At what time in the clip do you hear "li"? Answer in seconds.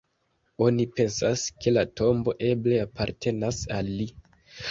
4.01-4.09